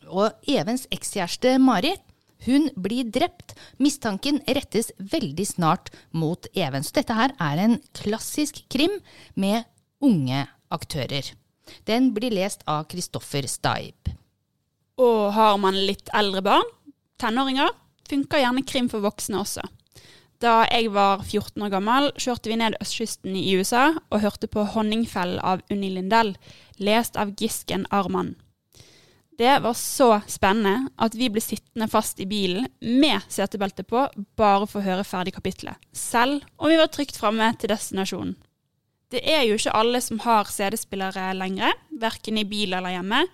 Og 0.10 0.34
Evens 0.50 0.88
ekskjæreste 0.94 1.58
Marit 1.62 2.02
hun 2.48 2.70
blir 2.80 3.10
drept. 3.12 3.54
Mistanken 3.84 4.40
rettes 4.48 4.94
veldig 4.98 5.46
snart 5.48 5.92
mot 6.16 6.48
Even. 6.56 6.84
Så 6.84 6.96
dette 7.02 7.14
her 7.14 7.34
er 7.36 7.60
en 7.60 7.80
klassisk 7.94 8.64
krim 8.72 9.00
med 9.36 9.68
unge 10.02 10.46
aktører. 10.72 11.34
Den 11.86 12.14
blir 12.16 12.34
lest 12.34 12.64
av 12.66 12.88
Kristoffer 12.90 13.46
Staib. 13.52 14.14
Og 15.00 15.34
har 15.36 15.58
man 15.62 15.76
litt 15.76 16.10
eldre 16.16 16.42
barn, 16.44 16.72
tenåringer, 17.20 17.70
funker 18.10 18.42
gjerne 18.42 18.66
krim 18.66 18.90
for 18.92 19.04
voksne 19.04 19.44
også. 19.44 19.68
Da 20.40 20.62
jeg 20.72 20.88
var 20.96 21.20
14 21.26 21.66
år 21.66 21.72
gammel, 21.74 22.06
kjørte 22.16 22.48
vi 22.48 22.56
ned 22.62 22.78
østkysten 22.80 23.34
i 23.36 23.58
USA 23.60 23.90
og 24.08 24.22
hørte 24.24 24.48
på 24.48 24.64
'Honningfell' 24.64 25.40
av 25.44 25.62
Unni 25.70 25.90
Lindell, 25.92 26.38
lest 26.80 27.18
av 27.20 27.34
Gisken 27.36 27.86
Arman. 27.92 28.36
Det 29.38 29.60
var 29.64 29.74
så 29.74 30.22
spennende 30.28 30.90
at 30.98 31.16
vi 31.16 31.30
ble 31.32 31.44
sittende 31.44 31.90
fast 31.92 32.20
i 32.20 32.28
bilen 32.28 32.68
med 32.80 33.20
setebelte 33.28 33.84
på 33.84 34.06
bare 34.40 34.68
for 34.68 34.80
å 34.80 34.88
høre 34.88 35.04
ferdig 35.04 35.36
kapitlet, 35.36 35.76
selv 35.92 36.44
om 36.58 36.72
vi 36.72 36.80
var 36.80 36.88
trygt 36.88 37.20
framme 37.20 37.52
til 37.60 37.72
destinasjonen. 37.72 38.36
Det 39.12 39.24
er 39.24 39.44
jo 39.44 39.56
ikke 39.56 39.76
alle 39.76 40.00
som 40.02 40.20
har 40.20 40.46
CD-spillere 40.46 41.34
lenger, 41.36 41.72
verken 42.00 42.38
i 42.38 42.44
bil 42.48 42.74
eller 42.74 42.96
hjemme, 42.96 43.26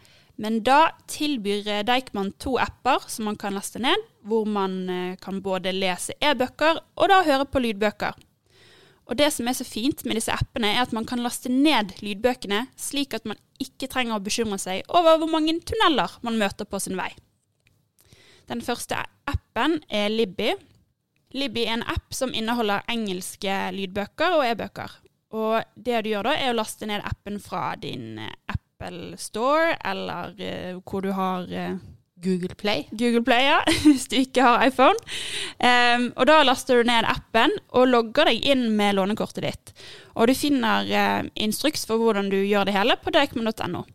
men 0.42 0.60
da 0.68 0.90
tilbyr 1.08 1.84
Deichman 1.88 2.34
to 2.42 2.58
apper 2.60 3.06
som 3.08 3.30
man 3.30 3.38
kan 3.40 3.56
laste 3.56 3.80
ned, 3.80 4.02
hvor 4.26 4.48
man 4.50 4.90
eh, 4.90 5.18
kan 5.22 5.42
både 5.42 5.72
lese 5.76 6.16
e-bøker 6.20 6.82
og 6.82 7.12
da 7.12 7.22
høre 7.24 7.48
på 7.48 7.62
lydbøker. 7.64 8.18
Og 9.06 9.18
det 9.20 9.30
som 9.36 9.48
er 9.48 9.54
så 9.54 9.66
fint 9.68 10.02
med 10.06 10.18
disse 10.18 10.34
appene, 10.34 10.72
er 10.74 10.82
at 10.82 10.94
man 10.96 11.06
kan 11.06 11.22
laste 11.22 11.52
ned 11.52 11.94
lydbøkene, 12.02 12.66
slik 12.78 13.14
at 13.14 13.28
man 13.30 13.38
ikke 13.62 13.90
trenger 13.92 14.18
å 14.18 14.24
bekymre 14.24 14.58
seg 14.62 14.82
over 14.90 15.20
hvor 15.22 15.30
mange 15.32 15.54
tunneler 15.62 16.18
man 16.26 16.40
møter 16.42 16.68
på 16.68 16.82
sin 16.82 16.98
vei. 16.98 17.12
Den 18.50 18.62
første 18.66 19.04
appen 19.30 19.80
er 19.90 20.10
Libby. 20.10 20.56
Libby 21.38 21.66
er 21.66 21.78
en 21.78 21.88
app 21.96 22.14
som 22.14 22.34
inneholder 22.34 22.86
engelske 22.92 23.54
lydbøker 23.78 24.40
og 24.40 24.46
e-bøker. 24.50 25.00
Og 25.36 25.62
det 25.76 26.04
du 26.06 26.12
gjør 26.12 26.30
da, 26.30 26.36
er 26.38 26.54
å 26.54 26.58
laste 26.58 26.88
ned 26.90 27.04
appen 27.06 27.40
fra 27.44 27.74
din 27.80 28.18
Apple 28.22 28.55
Store, 29.18 29.78
eller 29.86 30.36
uh, 30.36 30.82
hvor 30.84 31.02
du 31.02 31.12
har 31.16 31.48
uh, 31.48 31.78
Google 32.24 32.56
Play. 32.56 32.84
Google 32.92 33.24
Play, 33.24 33.46
ja, 33.48 33.62
hvis 33.84 34.08
du 34.12 34.18
ikke 34.20 34.44
har 34.44 34.66
iPhone. 34.68 35.00
Um, 35.60 36.12
og 36.16 36.28
Da 36.28 36.42
laster 36.44 36.82
du 36.82 36.90
ned 36.90 37.08
appen 37.08 37.56
og 37.72 37.88
logger 37.88 38.28
deg 38.32 38.44
inn 38.44 38.68
med 38.76 38.98
lånekortet 38.98 39.44
ditt. 39.46 39.74
Og 40.16 40.28
du 40.28 40.36
finner 40.36 40.88
uh, 40.92 41.24
instruks 41.36 41.86
for 41.88 42.02
hvordan 42.02 42.30
du 42.32 42.42
gjør 42.44 42.68
det 42.68 42.76
hele 42.76 42.98
på 43.00 43.16
dekman.no. 43.16 43.86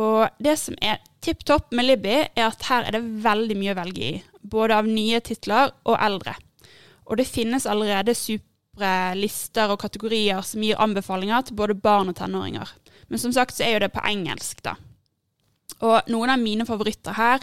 Og 0.00 0.42
det 0.42 0.56
som 0.58 0.76
er 0.82 1.00
tipp 1.22 1.42
topp 1.46 1.70
med 1.74 1.86
Libby, 1.86 2.22
er 2.34 2.46
at 2.48 2.66
her 2.70 2.86
er 2.86 2.98
det 2.98 3.06
veldig 3.24 3.58
mye 3.58 3.74
å 3.74 3.80
velge 3.80 4.06
i. 4.06 4.12
Både 4.42 4.78
av 4.78 4.88
nye 4.88 5.22
titler 5.22 5.74
og 5.84 5.98
eldre. 5.98 6.34
Og 7.10 7.18
det 7.18 7.26
finnes 7.26 7.66
allerede 7.66 8.14
supre 8.80 9.14
lister 9.14 9.70
og 9.70 9.80
kategorier 9.80 10.40
som 10.42 10.62
gir 10.62 10.78
anbefalinger 10.80 11.42
til 11.44 11.56
både 11.56 11.74
barn 11.74 12.08
og 12.08 12.16
tenåringer. 12.16 12.68
Men 13.08 13.18
som 13.18 13.32
sagt 13.32 13.54
så 13.54 13.64
er 13.64 13.74
jo 13.74 13.80
det 13.84 13.92
på 13.92 14.04
engelsk, 14.06 14.62
da. 14.62 14.76
Og 15.80 16.02
noen 16.08 16.30
av 16.30 16.40
mine 16.40 16.66
favoritter 16.66 17.12
her 17.12 17.40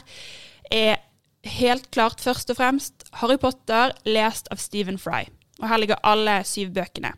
er 0.72 0.98
helt 1.44 1.90
klart 1.92 2.20
først 2.22 2.50
og 2.50 2.58
fremst 2.58 3.08
Harry 3.22 3.38
Potter 3.38 3.94
lest 4.06 4.48
av 4.52 4.58
Stephen 4.58 4.98
Fry. 4.98 5.28
Og 5.62 5.70
her 5.70 5.78
ligger 5.80 6.02
alle 6.04 6.44
syv 6.44 6.74
bøkene. 6.74 7.14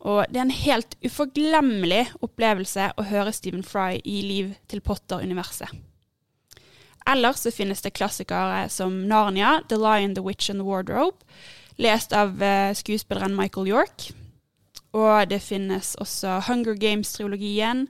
Og 0.00 0.26
det 0.30 0.38
er 0.38 0.46
en 0.46 0.54
helt 0.54 0.94
uforglemmelig 1.02 2.04
opplevelse 2.22 2.92
å 2.96 3.06
høre 3.08 3.32
Stephen 3.32 3.64
Fry 3.64 3.98
i 4.04 4.20
Liv 4.22 4.54
til 4.68 4.80
Potter-universet. 4.80 5.72
Ellers 7.08 7.40
så 7.40 7.50
finnes 7.50 7.80
det 7.82 7.96
klassikere 7.96 8.68
som 8.70 9.08
Narnia, 9.08 9.62
The 9.68 9.78
Lion, 9.80 10.14
The 10.14 10.22
Witch 10.22 10.50
and 10.52 10.60
The 10.60 10.68
Wardrobe, 10.68 11.16
lest 11.78 12.12
av 12.12 12.42
eh, 12.42 12.74
skuespilleren 12.74 13.36
Michael 13.36 13.68
York. 13.68 14.10
Og 14.96 15.28
det 15.30 15.40
finnes 15.44 15.94
også 16.00 16.40
Hunger 16.48 16.78
Games-triologien, 16.78 17.86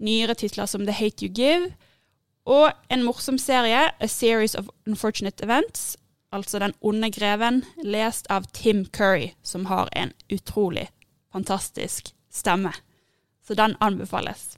nyere 0.00 0.34
titler 0.34 0.66
som 0.66 0.84
The 0.86 0.96
Hate 0.96 1.26
You 1.26 1.32
Give, 1.34 1.72
og 2.50 2.72
en 2.90 3.04
morsom 3.04 3.38
serie, 3.38 3.90
A 4.00 4.08
Series 4.08 4.56
of 4.58 4.70
Unfortunate 4.88 5.44
Events, 5.44 5.96
altså 6.32 6.58
Den 6.58 6.74
onde 6.80 7.10
greven, 7.10 7.64
lest 7.84 8.26
av 8.30 8.48
Tim 8.52 8.84
Curry, 8.86 9.32
som 9.42 9.66
har 9.66 9.88
en 9.96 10.12
utrolig 10.32 10.88
fantastisk 11.32 12.14
stemme. 12.30 12.72
Så 13.46 13.54
den 13.54 13.76
anbefales. 13.80 14.56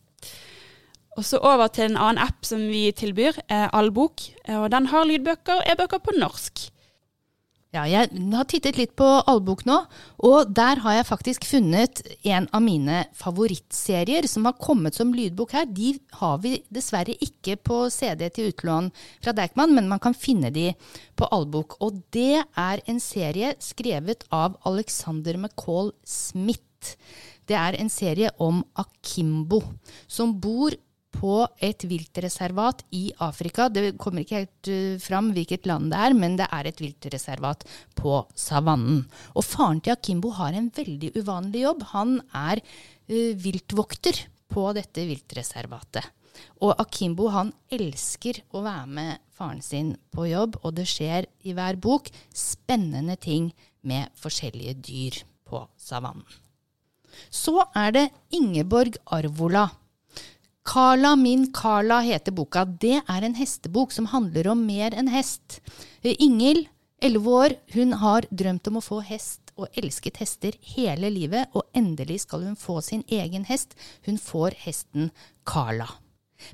Og 1.17 1.25
så 1.25 1.39
over 1.39 1.69
til 1.69 1.91
en 1.91 1.97
annen 2.01 2.23
app 2.23 2.45
som 2.45 2.61
vi 2.69 2.91
tilbyr, 2.93 3.37
eh, 3.49 3.69
Allbok. 3.73 4.21
Og 4.49 4.71
den 4.73 4.87
har 4.87 5.05
lydbøker 5.05 5.61
og 5.61 5.67
e-bøker 5.69 5.99
på 5.99 6.17
norsk. 6.17 6.72
Ja, 7.73 7.87
jeg 7.89 8.11
har 8.13 8.45
tittet 8.45 8.77
litt 8.77 8.91
på 9.01 9.07
allbok 9.09 9.63
nå, 9.65 9.79
og 10.29 10.51
der 10.53 10.83
har 10.85 10.99
jeg 10.99 11.07
faktisk 11.09 11.47
funnet 11.49 12.03
en 12.29 12.45
av 12.53 12.61
mine 12.61 12.99
favorittserier 13.17 14.29
som 14.29 14.45
har 14.45 14.59
kommet 14.61 14.99
som 14.99 15.15
lydbok 15.17 15.55
her. 15.57 15.65
De 15.65 15.95
har 16.19 16.43
vi 16.45 16.59
dessverre 16.69 17.17
ikke 17.25 17.57
på 17.65 17.79
CD 17.89 18.27
til 18.29 18.51
utlån 18.53 18.91
fra 19.25 19.33
Deichman, 19.39 19.73
men 19.73 19.89
man 19.89 20.03
kan 20.05 20.13
finne 20.13 20.53
de 20.53 20.75
på 21.17 21.31
allbok. 21.33 21.79
Og 21.81 22.03
det 22.13 22.43
er 22.45 22.85
en 22.85 23.01
serie 23.01 23.55
skrevet 23.65 24.29
av 24.29 24.61
Alexander 24.69 25.41
McCall 25.41 25.95
Smith. 26.05 26.99
Det 27.49 27.57
er 27.57 27.81
en 27.81 27.89
serie 27.89 28.37
om 28.37 28.61
Akimbo, 28.85 29.65
som 30.05 30.37
bor 30.45 30.77
på 31.13 31.43
et 31.63 31.85
viltreservat 31.89 32.83
i 32.97 33.05
Afrika. 33.23 33.69
Det 33.73 33.95
kommer 34.01 34.25
ikke 34.25 34.43
helt 34.43 34.71
uh, 34.73 35.01
fram 35.03 35.31
hvilket 35.37 35.69
land 35.71 35.93
det 35.93 36.01
er, 36.07 36.17
men 36.19 36.39
det 36.41 36.49
er 36.49 36.69
et 36.69 36.83
viltreservat 36.83 37.67
på 37.99 38.23
savannen. 38.39 39.05
Og 39.37 39.47
faren 39.47 39.83
til 39.85 39.95
Akimbo 39.97 40.33
har 40.39 40.57
en 40.57 40.71
veldig 40.75 41.13
uvanlig 41.21 41.67
jobb. 41.67 41.87
Han 41.93 42.19
er 42.33 42.63
uh, 42.65 43.33
viltvokter 43.45 44.25
på 44.53 44.67
dette 44.77 45.07
viltreservatet. 45.09 46.09
Og 46.65 46.73
Akimbo 46.81 47.29
han 47.33 47.53
elsker 47.73 48.41
å 48.57 48.63
være 48.65 48.89
med 48.89 49.25
faren 49.37 49.61
sin 49.65 49.93
på 50.15 50.29
jobb, 50.31 50.57
og 50.63 50.77
det 50.79 50.87
skjer 50.91 51.29
i 51.45 51.55
hver 51.57 51.79
bok 51.83 52.09
spennende 52.37 53.19
ting 53.21 53.51
med 53.83 54.13
forskjellige 54.19 54.79
dyr 54.87 55.21
på 55.49 55.65
savannen. 55.77 56.25
Så 57.29 57.59
er 57.77 57.93
det 57.93 58.07
Ingeborg 58.33 58.97
Arvola. 59.13 59.67
Carla 60.65 61.17
min 61.17 61.53
Carla 61.53 62.01
heter 62.01 62.33
boka. 62.33 62.65
Det 62.65 63.01
er 63.09 63.25
en 63.27 63.35
hestebok 63.35 63.93
som 63.93 64.07
handler 64.13 64.47
om 64.53 64.61
mer 64.67 64.95
enn 64.95 65.11
hest. 65.11 65.59
Ingel, 66.03 66.69
elleve 67.03 67.27
11 67.27 67.33
år, 67.35 67.55
hun 67.75 67.97
har 67.99 68.29
drømt 68.31 68.69
om 68.71 68.79
å 68.79 68.85
få 68.85 69.01
hest 69.03 69.51
og 69.59 69.75
elsket 69.77 70.21
hester 70.23 70.55
hele 70.77 71.11
livet, 71.11 71.51
og 71.53 71.67
endelig 71.75 72.23
skal 72.25 72.47
hun 72.47 72.55
få 72.57 72.79
sin 72.81 73.03
egen 73.11 73.45
hest. 73.49 73.75
Hun 74.07 74.21
får 74.23 74.55
hesten 74.63 75.11
Carla. 75.45 75.89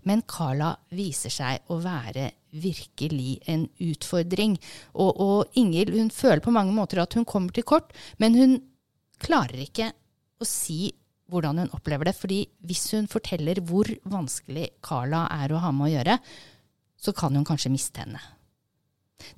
Men 0.09 0.25
Carla 0.29 0.75
viser 0.89 1.33
seg 1.33 1.69
å 1.69 1.79
være 1.85 2.31
virkelig 2.49 3.39
en 3.47 3.67
utfordring. 3.91 4.57
Og, 4.97 5.21
og 5.21 5.61
Inghild 5.61 5.93
hun 5.95 6.09
føler 6.09 6.41
på 6.45 6.55
mange 6.55 6.73
måter 6.73 7.05
at 7.05 7.13
hun 7.17 7.29
kommer 7.29 7.53
til 7.53 7.69
kort, 7.69 7.93
men 8.17 8.37
hun 8.41 8.57
klarer 9.21 9.69
ikke 9.69 9.93
å 10.41 10.49
si 10.49 10.95
hvordan 11.29 11.63
hun 11.63 11.75
opplever 11.77 12.09
det. 12.09 12.17
fordi 12.17 12.47
hvis 12.65 12.91
hun 12.93 13.07
forteller 13.11 13.61
hvor 13.61 13.89
vanskelig 14.05 14.71
Carla 14.83 15.27
er 15.43 15.53
å 15.53 15.63
ha 15.63 15.73
med 15.73 15.89
å 15.89 15.93
gjøre, 15.97 16.19
så 16.99 17.15
kan 17.15 17.37
hun 17.37 17.47
kanskje 17.47 17.73
miste 17.73 18.03
henne. 18.03 18.21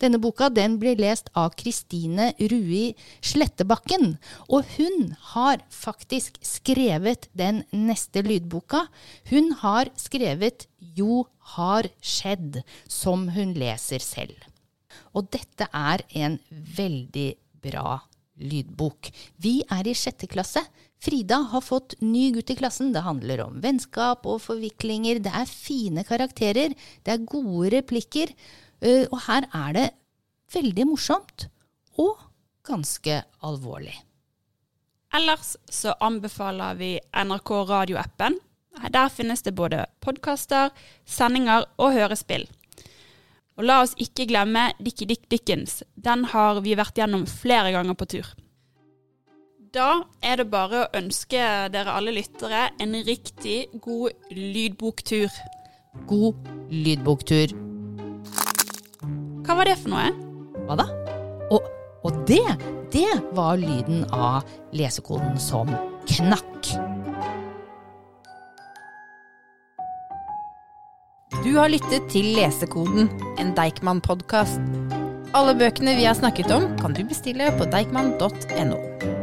Denne 0.01 0.21
boka 0.21 0.51
den 0.53 0.77
blir 0.81 0.99
lest 1.01 1.31
av 1.39 1.55
Kristine 1.57 2.31
Rui 2.37 2.93
Slettebakken, 3.25 4.19
og 4.53 4.69
hun 4.77 5.15
har 5.33 5.65
faktisk 5.73 6.37
skrevet 6.45 7.31
den 7.33 7.63
neste 7.73 8.23
lydboka. 8.27 8.87
Hun 9.33 9.55
har 9.63 9.91
skrevet 9.97 10.69
Jo 10.79 11.25
har 11.57 11.89
skjedd, 12.05 12.61
som 12.87 13.29
hun 13.33 13.57
leser 13.57 14.05
selv. 14.05 14.37
Og 15.17 15.31
dette 15.33 15.67
er 15.73 16.05
en 16.13 16.39
veldig 16.51 17.31
bra 17.65 18.01
lydbok. 18.41 19.11
Vi 19.39 19.61
er 19.71 19.87
i 19.89 19.95
sjette 19.97 20.29
klasse. 20.31 20.63
Frida 21.01 21.39
har 21.53 21.63
fått 21.65 21.95
ny 22.05 22.27
gutt 22.35 22.51
i 22.53 22.57
klassen. 22.59 22.93
Det 22.93 23.05
handler 23.07 23.41
om 23.47 23.61
vennskap 23.65 24.27
og 24.29 24.43
forviklinger. 24.45 25.23
Det 25.25 25.33
er 25.33 25.49
fine 25.49 26.05
karakterer. 26.05 26.75
Det 27.05 27.15
er 27.15 27.25
gode 27.29 27.71
replikker. 27.77 28.35
Eh, 28.83 29.07
Og 29.13 29.21
her 29.29 29.49
er 29.53 29.73
det 29.77 29.89
veldig 30.53 30.87
morsomt 30.91 31.49
og 31.99 32.21
ganske 32.67 33.23
alvorlig. 33.43 33.95
Ellers 35.13 35.57
så 35.71 35.95
anbefaler 36.01 36.77
vi 36.79 36.99
NRK 37.13 37.51
radioappen. 37.69 38.39
Der 38.95 39.09
finnes 39.11 39.43
det 39.43 39.57
både 39.59 39.87
podkaster, 40.01 40.71
sendinger 41.05 41.67
og 41.79 41.93
hørespill. 41.97 42.47
Og 43.61 43.67
la 43.69 43.83
oss 43.85 43.91
ikke 44.01 44.25
glemme 44.25 44.71
Dickie 44.81 45.05
Dick 45.05 45.27
Dickens. 45.29 45.83
Den 45.93 46.25
har 46.33 46.63
vi 46.65 46.73
vært 46.81 46.97
gjennom 46.97 47.27
flere 47.29 47.75
ganger 47.75 47.93
på 47.93 48.07
tur. 48.09 48.31
Da 49.71 50.01
er 50.25 50.41
det 50.41 50.47
bare 50.51 50.79
å 50.81 50.87
ønske 50.97 51.43
dere 51.71 51.93
alle 51.93 52.15
lyttere 52.17 52.71
en 52.81 52.97
riktig 53.05 53.59
god 53.85 54.33
lydboktur. 54.33 55.29
God 56.09 56.49
lydboktur. 56.73 57.53
Hva 59.45 59.59
var 59.61 59.69
det 59.69 59.77
for 59.83 59.93
noe? 59.93 60.09
Hva 60.65 60.81
da? 60.81 60.89
Og, 61.53 61.69
og 62.09 62.25
det, 62.31 62.41
det 62.97 63.13
var 63.37 63.61
lyden 63.61 64.07
av 64.09 64.49
lesekoden 64.73 65.37
som 65.37 65.69
knakk. 66.09 66.60
Du 71.41 71.55
har 71.57 71.71
lyttet 71.73 72.11
til 72.13 72.35
Lesekoden, 72.37 73.07
en 73.41 73.55
Deichman-podkast. 73.57 74.61
Alle 75.33 75.55
bøkene 75.57 75.95
vi 75.97 76.05
har 76.05 76.19
snakket 76.19 76.53
om, 76.53 76.67
kan 76.77 76.93
du 76.93 77.01
bestille 77.09 77.49
på 77.57 77.65
deichman.no. 77.73 79.20